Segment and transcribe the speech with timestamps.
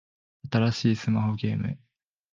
[0.51, 1.77] 新しいスマホゲーム